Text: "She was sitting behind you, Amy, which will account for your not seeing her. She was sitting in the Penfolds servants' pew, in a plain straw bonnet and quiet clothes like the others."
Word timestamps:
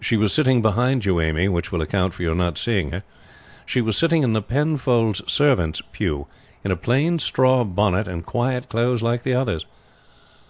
"She 0.00 0.16
was 0.16 0.32
sitting 0.32 0.62
behind 0.62 1.04
you, 1.04 1.20
Amy, 1.20 1.46
which 1.46 1.70
will 1.70 1.82
account 1.82 2.14
for 2.14 2.22
your 2.22 2.34
not 2.34 2.56
seeing 2.56 2.90
her. 2.90 3.02
She 3.66 3.82
was 3.82 3.98
sitting 3.98 4.22
in 4.22 4.32
the 4.32 4.40
Penfolds 4.40 5.20
servants' 5.30 5.82
pew, 5.92 6.26
in 6.64 6.70
a 6.70 6.74
plain 6.76 7.18
straw 7.18 7.62
bonnet 7.62 8.08
and 8.08 8.24
quiet 8.24 8.70
clothes 8.70 9.02
like 9.02 9.24
the 9.24 9.34
others." 9.34 9.66